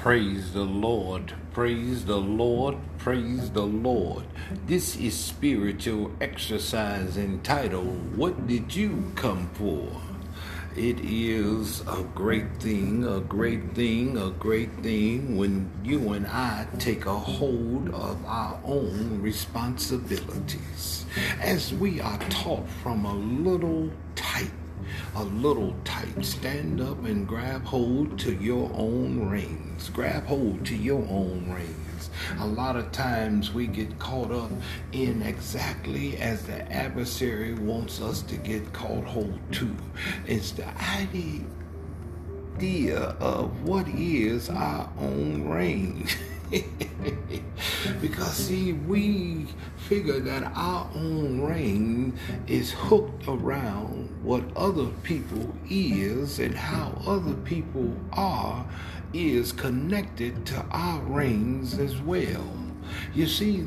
Praise 0.00 0.52
the 0.52 0.62
Lord, 0.62 1.34
praise 1.52 2.04
the 2.04 2.18
Lord, 2.18 2.76
praise 2.98 3.50
the 3.50 3.66
Lord. 3.66 4.22
This 4.64 4.94
is 4.96 5.12
spiritual 5.12 6.12
exercise 6.20 7.16
entitled, 7.16 8.16
What 8.16 8.46
Did 8.46 8.76
You 8.76 9.10
Come 9.16 9.50
For? 9.54 9.90
It 10.76 11.00
is 11.00 11.80
a 11.80 12.04
great 12.14 12.60
thing, 12.60 13.04
a 13.04 13.18
great 13.18 13.74
thing, 13.74 14.16
a 14.16 14.30
great 14.30 14.72
thing 14.84 15.36
when 15.36 15.68
you 15.82 16.12
and 16.12 16.28
I 16.28 16.68
take 16.78 17.06
a 17.06 17.18
hold 17.18 17.88
of 17.88 18.24
our 18.24 18.60
own 18.64 19.20
responsibilities. 19.20 21.06
As 21.40 21.74
we 21.74 22.00
are 22.00 22.18
taught 22.30 22.68
from 22.84 23.04
a 23.04 23.14
little 23.14 23.90
type 24.14 24.52
a 25.14 25.24
little 25.24 25.74
tight. 25.84 26.24
Stand 26.24 26.80
up 26.80 27.04
and 27.04 27.26
grab 27.26 27.64
hold 27.64 28.18
to 28.20 28.32
your 28.34 28.70
own 28.74 29.28
reins. 29.28 29.88
Grab 29.90 30.26
hold 30.26 30.64
to 30.66 30.76
your 30.76 31.06
own 31.08 31.50
reins. 31.50 32.10
A 32.40 32.46
lot 32.46 32.76
of 32.76 32.92
times 32.92 33.52
we 33.52 33.66
get 33.66 33.98
caught 33.98 34.30
up 34.30 34.50
in 34.92 35.22
exactly 35.22 36.16
as 36.18 36.42
the 36.44 36.70
adversary 36.72 37.54
wants 37.54 38.00
us 38.00 38.22
to 38.22 38.36
get 38.36 38.72
caught 38.72 39.04
hold 39.04 39.38
to. 39.52 39.74
It's 40.26 40.52
the 40.52 40.66
idea 40.82 41.44
of 43.20 43.62
what 43.62 43.88
is 43.88 44.48
our 44.50 44.90
own 44.98 45.48
reins. 45.48 46.16
because 48.00 48.32
see, 48.32 48.72
we 48.72 49.46
figure 49.76 50.20
that 50.20 50.44
our 50.54 50.90
own 50.94 51.40
rein 51.40 52.18
is 52.46 52.72
hooked 52.72 53.28
around 53.28 54.07
what 54.22 54.42
other 54.56 54.86
people 55.02 55.54
is 55.68 56.38
and 56.38 56.54
how 56.54 57.00
other 57.06 57.34
people 57.34 57.94
are 58.12 58.66
is 59.12 59.52
connected 59.52 60.44
to 60.46 60.64
our 60.70 61.00
reins 61.02 61.78
as 61.78 62.00
well. 62.02 62.44
You 63.14 63.26
see, 63.26 63.64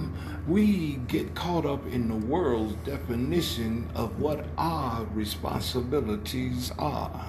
we 0.47 0.95
get 1.07 1.35
caught 1.35 1.65
up 1.65 1.85
in 1.87 2.07
the 2.07 2.27
world's 2.27 2.75
definition 2.85 3.89
of 3.95 4.19
what 4.19 4.45
our 4.57 5.05
responsibilities 5.13 6.71
are. 6.77 7.25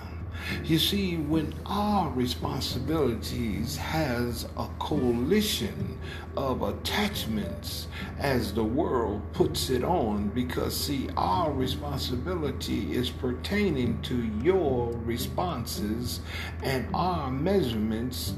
You 0.65 0.79
see, 0.79 1.17
when 1.17 1.55
our 1.67 2.11
responsibilities 2.11 3.77
has 3.77 4.47
a 4.57 4.69
coalition 4.79 5.99
of 6.37 6.63
attachments 6.63 7.89
as 8.19 8.53
the 8.53 8.65
world 8.65 9.23
puts 9.33 9.71
it 9.71 9.85
on, 9.85 10.29
because 10.29 10.77
see, 10.77 11.09
our 11.17 11.53
responsibility 11.53 12.95
is 12.95 13.11
pertaining 13.11 14.01
to 14.03 14.17
your 14.43 14.93
responses 15.05 16.21
and 16.63 16.87
our 16.95 17.31
measurements 17.31 18.35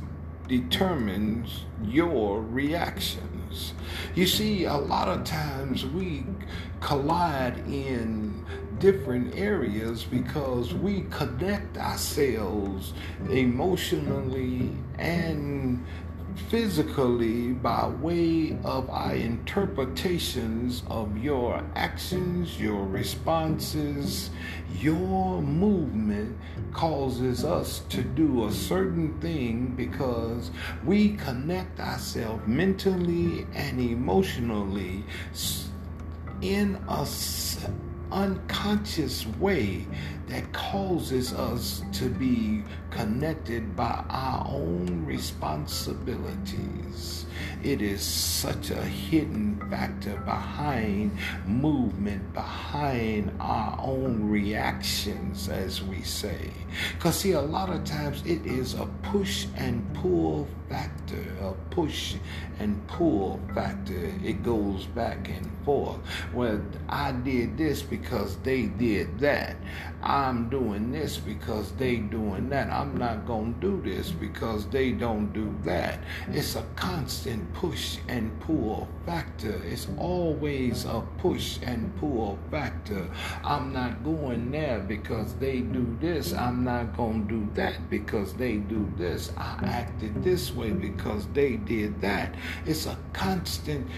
determines 0.48 1.64
your 1.82 2.42
reactions. 2.42 3.72
You 4.14 4.26
see, 4.26 4.64
a 4.64 4.76
lot 4.76 5.08
of 5.08 5.24
times 5.24 5.86
we 5.86 6.26
collide 6.80 7.58
in 7.66 8.44
different 8.84 9.34
areas 9.34 10.04
because 10.04 10.74
we 10.74 11.06
connect 11.08 11.78
ourselves 11.78 12.92
emotionally 13.30 14.76
and 14.98 15.82
physically 16.50 17.52
by 17.52 17.86
way 17.86 18.54
of 18.62 18.90
our 18.90 19.14
interpretations 19.14 20.82
of 20.90 21.16
your 21.16 21.64
actions, 21.74 22.60
your 22.60 22.84
responses, 22.84 24.28
your 24.74 25.40
movement 25.40 26.36
causes 26.74 27.42
us 27.42 27.78
to 27.88 28.02
do 28.02 28.44
a 28.44 28.52
certain 28.52 29.18
thing 29.18 29.72
because 29.78 30.50
we 30.84 31.14
connect 31.14 31.80
ourselves 31.80 32.46
mentally 32.46 33.46
and 33.54 33.80
emotionally 33.80 35.02
in 36.42 36.78
a 36.86 37.06
unconscious 38.14 39.26
way 39.38 39.86
that 40.28 40.52
causes 40.52 41.32
us 41.32 41.82
to 41.92 42.08
be 42.08 42.62
connected 42.90 43.76
by 43.76 44.04
our 44.08 44.46
own 44.48 45.04
responsibilities. 45.04 47.26
It 47.62 47.82
is 47.82 48.02
such 48.02 48.70
a 48.70 48.82
hidden 48.82 49.60
factor 49.70 50.16
behind 50.24 51.16
movement, 51.46 52.32
behind 52.32 53.32
our 53.40 53.78
own 53.80 54.28
reactions, 54.28 55.48
as 55.48 55.82
we 55.82 56.02
say. 56.02 56.50
Because, 56.94 57.20
see, 57.20 57.32
a 57.32 57.40
lot 57.40 57.70
of 57.70 57.84
times 57.84 58.22
it 58.26 58.44
is 58.46 58.74
a 58.74 58.86
push 59.02 59.46
and 59.56 59.82
pull 59.94 60.46
factor, 60.68 61.24
a 61.40 61.52
push 61.74 62.16
and 62.58 62.86
pull 62.86 63.40
factor. 63.54 64.12
It 64.22 64.42
goes 64.42 64.86
back 64.86 65.28
and 65.28 65.50
forth. 65.64 65.98
Well, 66.32 66.60
I 66.88 67.12
did 67.12 67.56
this 67.56 67.82
because 67.82 68.36
they 68.38 68.66
did 68.66 69.18
that. 69.20 69.56
I'm 70.14 70.48
doing 70.48 70.92
this 70.92 71.16
because 71.16 71.72
they 71.72 71.96
doing 71.96 72.48
that. 72.50 72.70
I'm 72.70 72.96
not 72.96 73.26
going 73.26 73.54
to 73.54 73.60
do 73.60 73.82
this 73.82 74.12
because 74.12 74.64
they 74.68 74.92
don't 74.92 75.32
do 75.32 75.52
that. 75.64 76.04
It's 76.28 76.54
a 76.54 76.62
constant 76.76 77.52
push 77.52 77.98
and 78.06 78.38
pull 78.38 78.86
factor. 79.04 79.60
It's 79.64 79.88
always 79.98 80.84
a 80.84 81.02
push 81.18 81.58
and 81.64 81.92
pull 81.96 82.38
factor. 82.48 83.10
I'm 83.42 83.72
not 83.72 84.04
going 84.04 84.52
there 84.52 84.78
because 84.78 85.34
they 85.34 85.62
do 85.62 85.84
this. 86.00 86.32
I'm 86.32 86.62
not 86.62 86.96
going 86.96 87.26
to 87.26 87.34
do 87.34 87.48
that 87.54 87.90
because 87.90 88.34
they 88.34 88.58
do 88.58 88.88
this. 88.96 89.32
I 89.36 89.58
acted 89.64 90.22
this 90.22 90.54
way 90.54 90.70
because 90.70 91.26
they 91.32 91.56
did 91.56 92.00
that. 92.02 92.36
It's 92.66 92.86
a 92.86 92.96
constant 93.14 93.88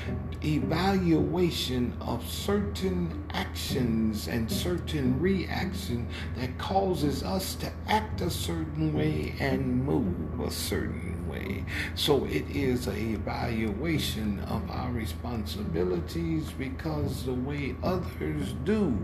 evaluation 0.42 1.94
of 2.00 2.26
certain 2.26 3.22
actions 3.34 4.28
and 4.28 4.50
certain 4.50 5.20
reactions 5.20 6.05
that 6.36 6.56
causes 6.58 7.22
us 7.22 7.54
to 7.56 7.70
act 7.88 8.20
a 8.20 8.30
certain 8.30 8.92
way 8.92 9.34
and 9.40 9.84
move 9.84 10.40
a 10.40 10.50
certain 10.50 11.28
way. 11.28 11.64
So 11.94 12.24
it 12.24 12.48
is 12.50 12.86
a 12.86 12.96
evaluation 12.96 14.40
of 14.48 14.70
our 14.70 14.90
responsibilities 14.92 16.50
because 16.52 17.24
the 17.24 17.34
way 17.34 17.74
others 17.82 18.54
do 18.64 18.96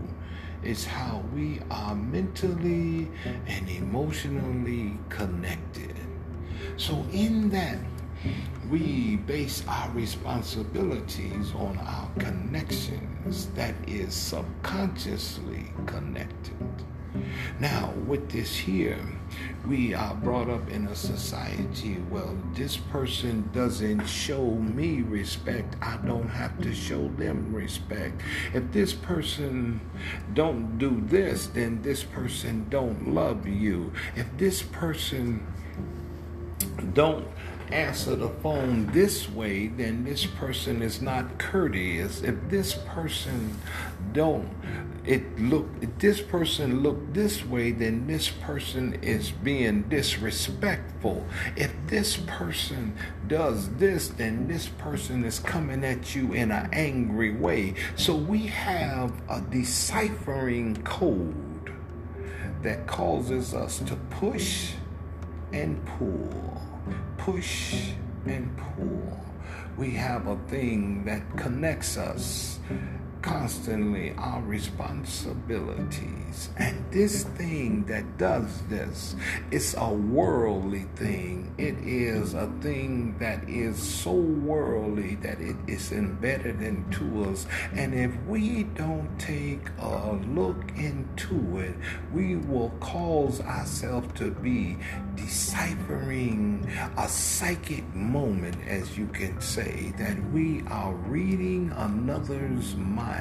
is 0.63 0.85
how 0.85 1.23
we 1.33 1.59
are 1.69 1.95
mentally 1.95 3.09
and 3.47 3.69
emotionally 3.69 4.97
connected. 5.09 5.95
So 6.77 7.05
in 7.11 7.49
that 7.49 7.79
we 8.69 9.17
base 9.17 9.63
our 9.67 9.89
responsibilities 9.91 11.53
on 11.55 11.77
our 11.79 12.09
connections 12.17 13.47
that 13.47 13.75
is 13.87 14.13
subconsciously 14.13 15.65
connected. 15.85 16.55
Now, 17.59 17.93
with 18.07 18.31
this 18.31 18.55
here, 18.55 18.99
we 19.67 19.93
are 19.93 20.15
brought 20.15 20.49
up 20.49 20.69
in 20.69 20.87
a 20.87 20.95
society, 20.95 21.97
well, 22.09 22.37
this 22.53 22.77
person 22.77 23.49
doesn't 23.53 24.05
show 24.07 24.51
me 24.51 25.01
respect, 25.01 25.75
I 25.81 25.97
don't 25.97 26.29
have 26.29 26.59
to 26.61 26.73
show 26.73 27.07
them 27.09 27.53
respect. 27.53 28.21
If 28.53 28.71
this 28.71 28.93
person 28.93 29.81
don't 30.33 30.77
do 30.77 31.01
this, 31.05 31.47
then 31.47 31.81
this 31.81 32.03
person 32.03 32.67
don't 32.69 33.13
love 33.13 33.47
you. 33.47 33.93
If 34.15 34.27
this 34.37 34.61
person 34.61 35.45
don't 36.93 37.27
answer 37.73 38.15
the 38.15 38.29
phone 38.29 38.87
this 38.91 39.29
way, 39.29 39.67
then 39.67 40.03
this 40.03 40.25
person 40.25 40.81
is 40.81 41.01
not 41.01 41.39
courteous. 41.39 42.21
If 42.21 42.35
this 42.49 42.75
person 42.75 43.59
don't 44.11 44.49
it 45.05 45.37
look 45.37 45.67
if 45.81 45.97
this 45.97 46.21
person 46.21 46.81
look 46.81 47.13
this 47.13 47.45
way, 47.45 47.71
then 47.71 48.07
this 48.07 48.29
person 48.29 48.93
is 49.01 49.31
being 49.31 49.83
disrespectful. 49.83 51.25
If 51.57 51.73
this 51.87 52.15
person 52.15 52.95
does 53.27 53.69
this, 53.75 54.07
then 54.09 54.47
this 54.47 54.67
person 54.67 55.25
is 55.25 55.39
coming 55.39 55.83
at 55.83 56.15
you 56.15 56.33
in 56.33 56.51
an 56.51 56.69
angry 56.71 57.35
way. 57.35 57.75
So 57.97 58.15
we 58.15 58.47
have 58.47 59.11
a 59.29 59.41
deciphering 59.41 60.81
code 60.83 61.73
that 62.61 62.87
causes 62.87 63.53
us 63.53 63.79
to 63.79 63.95
push 64.09 64.71
and 65.51 65.85
pull 65.85 66.62
push 67.17 67.91
and 68.25 68.55
pull. 68.57 69.19
We 69.77 69.91
have 69.91 70.27
a 70.27 70.37
thing 70.47 71.05
that 71.05 71.21
connects 71.37 71.97
us 71.97 72.59
constantly 73.23 74.13
our 74.17 74.41
responsibilities. 74.41 76.49
And 76.57 76.85
this 76.91 77.23
thing 77.23 77.85
that 77.85 78.17
does 78.17 78.61
this 78.63 79.15
is 79.49 79.75
a 79.77 79.89
worldly 79.89 80.85
thing. 80.95 81.55
It 81.57 81.77
is 81.79 82.35
a 82.35 82.47
thing 82.61 83.17
that 83.19 83.49
is 83.49 83.81
so 83.81 84.11
worldly 84.11 85.15
that 85.15 85.39
it 85.39 85.55
is 85.67 85.91
embedded 85.91 86.61
into 86.61 87.23
us. 87.23 87.47
And 87.73 87.93
if 87.93 88.11
we 88.27 88.63
don't 88.63 89.17
take 89.17 89.69
a 89.79 90.19
look 90.27 90.61
into 90.75 91.59
it, 91.59 91.75
we 92.13 92.35
will 92.35 92.71
cause 92.81 93.39
ourselves 93.41 94.13
to 94.19 94.31
be 94.31 94.77
deciphering 95.15 96.69
a 96.97 97.07
psychic 97.07 97.87
moment, 97.95 98.57
as 98.67 98.97
you 98.97 99.07
can 99.07 99.39
say, 99.39 99.93
that 99.97 100.21
we 100.31 100.61
are 100.67 100.93
reading 100.93 101.71
another's 101.77 102.75
mind, 102.75 103.12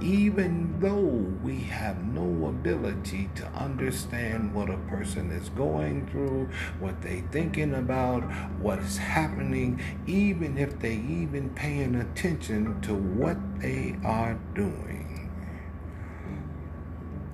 even 0.00 0.78
though 0.80 1.26
we 1.42 1.60
have 1.60 2.02
no 2.04 2.48
ability 2.48 3.30
to 3.34 3.46
understand 3.48 4.54
what 4.54 4.70
a 4.70 4.76
person 4.88 5.30
is 5.30 5.48
going 5.50 6.06
through, 6.08 6.48
what 6.78 7.00
they're 7.02 7.24
thinking 7.30 7.74
about, 7.74 8.22
what 8.60 8.78
is 8.78 8.98
happening, 8.98 9.80
even 10.06 10.58
if 10.58 10.78
they 10.78 10.94
even 10.94 11.50
paying 11.50 11.94
attention 11.96 12.80
to 12.80 12.94
what 12.94 13.36
they 13.60 13.96
are 14.04 14.38
doing. 14.54 15.30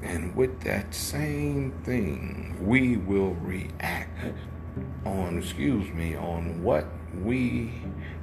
And 0.02 0.36
with 0.36 0.60
that 0.60 0.94
same 0.94 1.72
thing, 1.82 2.56
we 2.60 2.96
will 2.96 3.34
react 3.34 4.34
on, 5.04 5.38
excuse 5.38 5.92
me, 5.92 6.16
on 6.16 6.62
what 6.62 6.86
we 7.24 7.72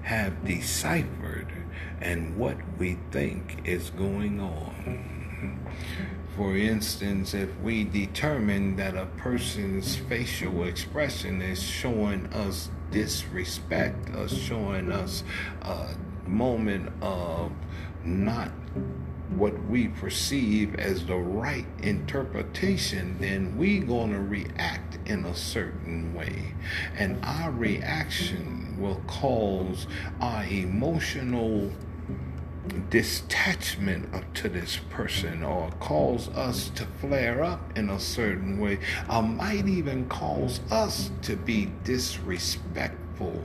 have 0.03 0.45
deciphered 0.45 1.51
and 2.01 2.37
what 2.37 2.57
we 2.77 2.97
think 3.11 3.61
is 3.65 3.89
going 3.91 4.39
on. 4.39 5.59
For 6.35 6.55
instance, 6.57 7.33
if 7.33 7.49
we 7.59 7.83
determine 7.83 8.75
that 8.77 8.95
a 8.95 9.05
person's 9.17 9.95
facial 9.95 10.63
expression 10.63 11.41
is 11.41 11.61
showing 11.61 12.27
us 12.27 12.69
disrespect, 12.91 14.09
or 14.15 14.27
showing 14.27 14.91
us 14.91 15.23
a 15.61 15.95
moment 16.25 16.91
of 17.01 17.51
not 18.03 18.51
what 19.29 19.53
we 19.65 19.87
perceive 19.87 20.75
as 20.75 21.05
the 21.05 21.15
right 21.15 21.65
interpretation, 21.81 23.17
then 23.19 23.57
we're 23.57 23.83
going 23.83 24.11
to 24.11 24.19
react 24.19 24.97
in 25.07 25.25
a 25.25 25.35
certain 25.35 26.13
way. 26.13 26.53
And 26.97 27.23
our 27.23 27.51
reaction 27.51 28.62
will 28.77 29.01
cause 29.07 29.87
our 30.19 30.45
emotional 30.45 31.71
detachment 32.89 34.13
up 34.13 34.33
to 34.33 34.47
this 34.47 34.79
person 34.89 35.43
or 35.43 35.69
cause 35.79 36.29
us 36.29 36.69
to 36.69 36.85
flare 37.01 37.43
up 37.43 37.77
in 37.77 37.89
a 37.89 37.99
certain 37.99 38.59
way. 38.59 38.79
Or 39.09 39.21
might 39.21 39.67
even 39.67 40.07
cause 40.07 40.61
us 40.71 41.11
to 41.23 41.35
be 41.35 41.71
disrespectful 41.83 43.43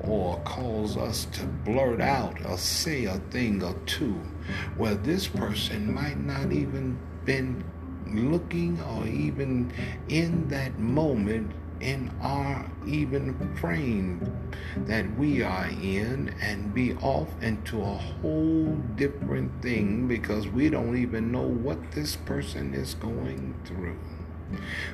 or 0.00 0.40
cause 0.40 0.96
us 0.96 1.26
to 1.32 1.44
blurt 1.44 2.00
out 2.00 2.44
or 2.46 2.58
say 2.58 3.04
a 3.04 3.18
thing 3.30 3.62
or 3.62 3.74
two. 3.86 4.20
Where 4.76 4.94
this 4.94 5.26
person 5.26 5.92
might 5.92 6.18
not 6.18 6.52
even 6.52 6.98
been 7.24 7.64
looking 8.06 8.80
or 8.82 9.06
even 9.06 9.72
in 10.08 10.48
that 10.48 10.78
moment 10.78 11.50
in 11.84 12.10
our 12.22 12.64
even 12.86 13.54
frame 13.56 14.50
that 14.86 15.04
we 15.18 15.42
are 15.42 15.66
in 15.66 16.34
and 16.40 16.72
be 16.72 16.94
off 16.96 17.28
into 17.42 17.80
a 17.80 17.94
whole 17.94 18.74
different 18.96 19.62
thing 19.62 20.08
because 20.08 20.48
we 20.48 20.70
don't 20.70 20.96
even 20.96 21.30
know 21.30 21.46
what 21.46 21.92
this 21.92 22.16
person 22.16 22.72
is 22.72 22.94
going 22.94 23.54
through. 23.66 23.98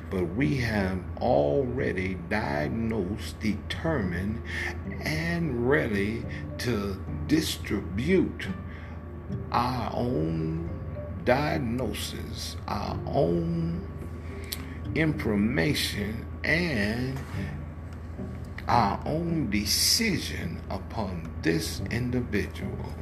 But 0.09 0.35
we 0.35 0.57
have 0.57 0.99
already 1.21 2.15
diagnosed, 2.29 3.39
determined, 3.39 4.41
and 5.01 5.69
ready 5.69 6.25
to 6.59 7.01
distribute 7.27 8.47
our 9.51 9.91
own 9.93 10.69
diagnosis, 11.23 12.57
our 12.67 12.99
own 13.05 13.90
information, 14.95 16.25
and 16.43 17.19
our 18.67 19.01
own 19.05 19.49
decision 19.49 20.61
upon 20.69 21.29
this 21.41 21.81
individual. 21.91 22.93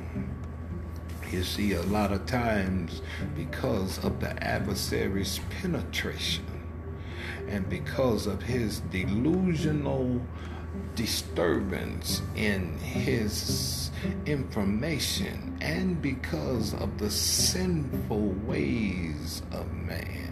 You 1.31 1.43
see, 1.43 1.73
a 1.73 1.83
lot 1.83 2.11
of 2.11 2.25
times, 2.25 3.03
because 3.35 4.03
of 4.03 4.19
the 4.19 4.43
adversary's 4.43 5.39
penetration 5.61 6.45
and 7.47 7.69
because 7.69 8.25
of 8.25 8.41
his 8.41 8.79
delusional 8.91 10.21
disturbance 10.95 12.21
in 12.35 12.77
his 12.79 13.91
information 14.25 15.57
and 15.61 16.01
because 16.01 16.73
of 16.73 16.97
the 16.97 17.11
sinful 17.11 18.29
ways 18.45 19.43
of 19.51 19.71
man, 19.73 20.28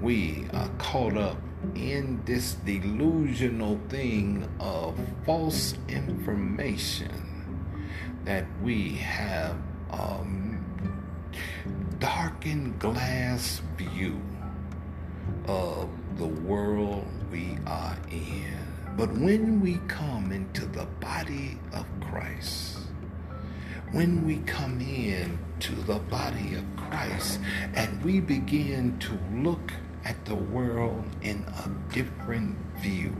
we 0.00 0.46
are 0.54 0.68
caught 0.78 1.16
up 1.16 1.36
in 1.74 2.22
this 2.24 2.54
delusional 2.64 3.78
thing 3.88 4.48
of 4.58 4.98
false 5.26 5.74
information 5.88 7.10
that 8.24 8.46
we 8.62 8.92
have 8.92 9.56
um, 9.90 10.64
a 11.66 11.94
darkened 11.96 12.78
glass 12.78 13.60
view 13.76 14.20
of 15.46 15.88
the 16.16 16.26
world 16.26 17.06
we 17.30 17.58
are 17.66 17.96
in. 18.10 18.56
But 18.96 19.12
when 19.12 19.60
we 19.60 19.78
come 19.86 20.32
into 20.32 20.64
the 20.66 20.86
body 21.00 21.58
of 21.72 21.84
Christ, 22.00 22.78
when 23.92 24.26
we 24.26 24.38
come 24.38 24.80
in 24.80 25.38
to 25.60 25.74
the 25.74 25.98
body 25.98 26.54
of 26.54 26.64
Christ 26.76 27.40
and 27.74 28.02
we 28.02 28.20
begin 28.20 28.98
to 29.00 29.18
look 29.34 29.72
at 30.04 30.24
the 30.24 30.34
world 30.34 31.04
in 31.22 31.44
a 31.64 31.92
different 31.92 32.56
view, 32.78 33.14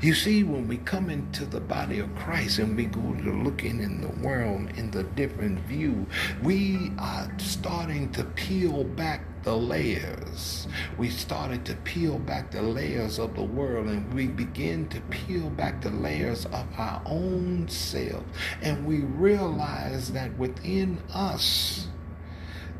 you 0.00 0.14
see, 0.14 0.42
when 0.42 0.68
we 0.68 0.78
come 0.78 1.10
into 1.10 1.44
the 1.44 1.60
body 1.60 1.98
of 1.98 2.14
Christ 2.16 2.58
and 2.58 2.76
we 2.76 2.86
go 2.86 3.00
to 3.00 3.30
looking 3.42 3.80
in 3.80 4.00
the 4.00 4.26
world 4.26 4.70
in 4.76 4.90
the 4.90 5.02
different 5.02 5.60
view, 5.60 6.06
we 6.42 6.92
are 6.98 7.30
starting 7.38 8.10
to 8.12 8.24
peel 8.24 8.84
back 8.84 9.22
the 9.42 9.54
layers. 9.54 10.66
We 10.98 11.10
started 11.10 11.64
to 11.66 11.76
peel 11.76 12.18
back 12.18 12.50
the 12.50 12.62
layers 12.62 13.18
of 13.18 13.36
the 13.36 13.44
world 13.44 13.86
and 13.86 14.12
we 14.12 14.26
begin 14.26 14.88
to 14.88 15.00
peel 15.02 15.50
back 15.50 15.82
the 15.82 15.90
layers 15.90 16.46
of 16.46 16.66
our 16.76 17.02
own 17.04 17.68
self. 17.68 18.24
And 18.62 18.86
we 18.86 19.00
realize 19.00 20.10
that 20.12 20.36
within 20.38 20.98
us, 21.12 21.88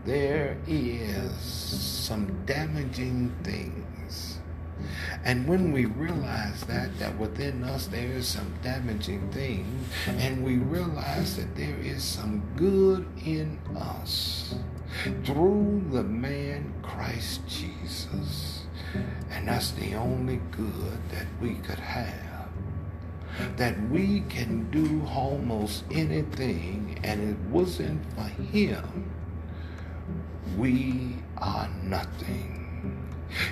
there 0.06 0.56
is 0.66 1.32
some 1.40 2.44
damaging 2.46 3.34
things 3.42 4.36
and 5.24 5.46
when 5.48 5.72
we 5.72 5.86
realize 5.86 6.62
that, 6.64 6.96
that 6.98 7.18
within 7.18 7.64
us 7.64 7.86
there 7.86 8.10
is 8.12 8.28
some 8.28 8.52
damaging 8.62 9.28
things, 9.32 9.88
and 10.06 10.44
we 10.44 10.56
realize 10.58 11.36
that 11.36 11.56
there 11.56 11.76
is 11.78 12.02
some 12.04 12.42
good 12.56 13.06
in 13.24 13.58
us 13.76 14.54
through 15.24 15.82
the 15.90 16.04
man 16.04 16.72
Christ 16.82 17.40
Jesus. 17.48 18.62
And 19.30 19.48
that's 19.48 19.72
the 19.72 19.94
only 19.94 20.40
good 20.52 20.98
that 21.10 21.26
we 21.40 21.54
could 21.56 21.78
have. 21.78 22.48
That 23.56 23.74
we 23.90 24.20
can 24.28 24.70
do 24.70 25.04
almost 25.08 25.84
anything, 25.90 26.98
and 27.02 27.30
it 27.30 27.38
wasn't 27.50 28.00
for 28.14 28.22
him, 28.22 29.10
we 30.56 31.16
are 31.38 31.68
nothing. 31.82 32.56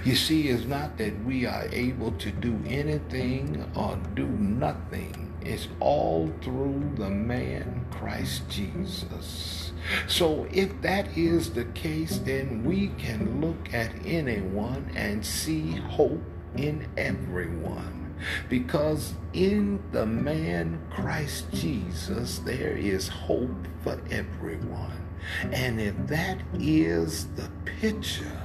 You 0.04 0.14
see, 0.14 0.48
it's 0.48 0.64
not 0.64 0.96
that 0.98 1.24
we 1.24 1.46
are 1.46 1.66
able 1.72 2.12
to 2.12 2.30
do 2.30 2.58
anything 2.66 3.64
or 3.74 3.98
do 4.14 4.26
nothing. 4.26 5.32
It's 5.42 5.68
all 5.80 6.32
through 6.40 6.92
the 6.96 7.10
man 7.10 7.84
Christ 7.90 8.48
Jesus. 8.48 9.72
So 10.06 10.46
if 10.50 10.80
that 10.80 11.16
is 11.16 11.52
the 11.52 11.66
case, 11.66 12.18
then 12.18 12.64
we 12.64 12.88
can 12.98 13.40
look 13.40 13.74
at 13.74 13.90
anyone 14.06 14.90
and 14.94 15.24
see 15.24 15.72
hope 15.72 16.22
in 16.56 16.88
everyone. 16.96 18.14
Because 18.48 19.14
in 19.34 19.82
the 19.92 20.06
man 20.06 20.80
Christ 20.90 21.46
Jesus, 21.52 22.38
there 22.38 22.76
is 22.76 23.08
hope 23.08 23.66
for 23.82 24.00
everyone. 24.10 25.03
And 25.52 25.80
if 25.80 25.94
that 26.06 26.38
is 26.58 27.26
the 27.36 27.50
picture, 27.64 28.40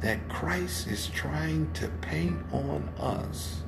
that 0.00 0.28
Christ 0.28 0.88
is 0.88 1.06
trying 1.08 1.72
to 1.74 1.88
paint 2.00 2.36
on 2.52 2.88
us, 2.98 3.62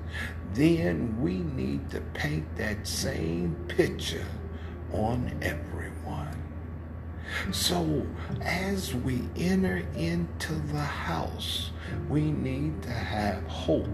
then 0.52 1.20
we 1.20 1.38
need 1.38 1.90
to 1.90 2.00
paint 2.12 2.56
that 2.56 2.87
same 2.87 3.56
picture 3.68 4.26
on 4.92 5.32
everyone. 5.42 6.42
So, 7.52 8.06
as 8.42 8.94
we 8.94 9.23
enter 9.37 9.82
into 9.96 10.52
the 10.52 10.80
house, 10.80 11.70
we 12.08 12.30
need 12.30 12.82
to 12.82 12.90
have 12.90 13.42
hope 13.44 13.88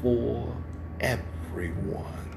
for 0.00 0.56
everyone. 1.00 2.33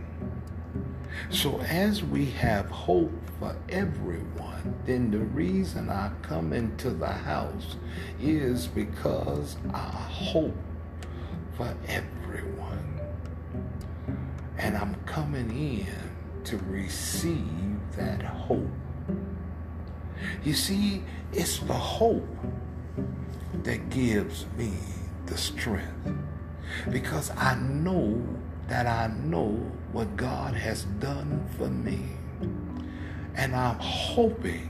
So, 1.30 1.60
as 1.62 2.04
we 2.04 2.26
have 2.32 2.70
hope 2.70 3.14
for 3.40 3.56
everyone, 3.70 4.76
then 4.86 5.12
the 5.12 5.20
reason 5.20 5.90
I 5.90 6.12
come 6.22 6.54
into 6.54 6.90
the 6.90 7.08
house 7.08 7.76
is 8.22 8.68
because 8.68 9.58
I 9.74 9.90
hope 9.90 10.56
for 11.56 11.74
everyone. 11.88 13.00
And 14.58 14.78
I'm 14.78 14.96
coming 15.06 15.50
in 15.52 15.88
to 16.46 16.58
receive 16.70 17.80
that 17.96 18.22
hope. 18.24 18.68
You 20.44 20.54
see, 20.54 21.04
it's 21.34 21.60
the 21.60 21.74
hope 21.74 22.28
that 23.64 23.90
gives 23.90 24.46
me 24.58 24.74
the 25.26 25.38
strength 25.38 26.10
because 26.92 27.32
I 27.32 27.56
know 27.56 28.22
that 28.68 28.86
I 28.86 29.08
know 29.24 29.52
what 29.92 30.16
God 30.18 30.54
has 30.54 30.84
done 31.00 31.48
for 31.58 31.68
me. 31.68 32.02
And 33.36 33.56
I'm 33.56 33.80
hoping 33.80 34.70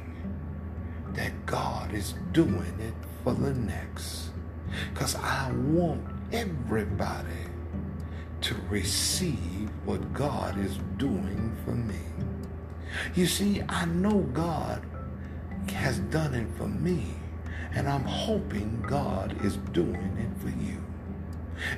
that 1.14 1.46
God 1.46 1.94
is 1.94 2.14
doing 2.32 2.76
it 2.80 2.94
for 3.24 3.34
the 3.34 3.54
next. 3.54 4.30
Because 4.94 5.16
I 5.16 5.52
want 5.52 6.06
everybody 6.32 7.48
to 8.42 8.56
receive 8.70 9.70
what 9.86 10.14
God 10.14 10.58
is 10.60 10.78
doing 10.98 11.56
for 11.66 11.72
me. 11.72 11.96
You 13.16 13.26
see, 13.26 13.64
I 13.68 13.86
know 13.86 14.20
God 14.34 14.86
has 15.72 16.00
done 16.00 16.34
it 16.34 16.48
for 16.58 16.68
me, 16.68 17.06
and 17.74 17.88
I'm 17.90 18.04
hoping 18.04 18.84
God 18.88 19.44
is 19.44 19.58
doing 19.72 20.18
it 20.18 20.42
for 20.42 20.50
you. 20.64 20.87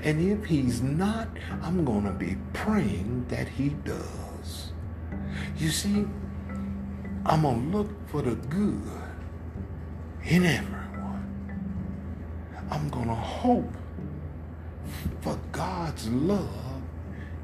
And 0.03 0.21
if 0.21 0.45
he's 0.45 0.81
not, 0.81 1.27
I'm 1.61 1.85
going 1.85 2.03
to 2.03 2.11
be 2.11 2.37
praying 2.53 3.25
that 3.29 3.47
he 3.47 3.69
does. 3.69 4.71
You 5.57 5.69
see, 5.69 6.05
I'm 7.25 7.41
going 7.41 7.71
to 7.71 7.77
look 7.77 8.09
for 8.09 8.21
the 8.21 8.35
good 8.35 8.81
in 10.23 10.45
everyone. 10.45 10.89
I'm 12.69 12.89
going 12.89 13.07
to 13.07 13.15
hope 13.15 13.73
for 15.21 15.37
God's 15.51 16.09
love 16.09 16.81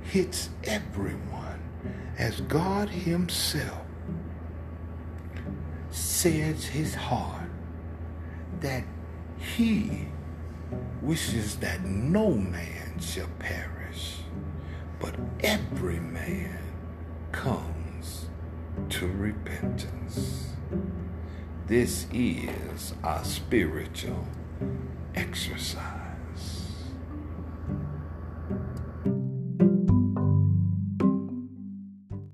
hits 0.03 0.49
everyone 0.63 1.59
as 2.17 2.41
God 2.41 2.89
himself 2.89 3.81
says 5.89 6.65
his 6.65 6.93
heart 6.93 7.49
that 8.59 8.83
he 9.37 10.07
wishes 11.05 11.57
that 11.57 11.83
no 11.83 12.31
man 12.31 12.99
shall 12.99 13.29
perish, 13.37 14.17
but 14.99 15.13
every 15.41 15.99
man 15.99 16.57
comes 17.31 18.25
to 18.89 19.05
repentance. 19.05 20.53
This 21.67 22.07
is 22.11 22.95
our 23.03 23.23
spiritual 23.23 24.27
exercise. 25.13 26.04